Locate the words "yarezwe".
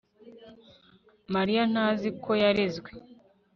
2.43-2.89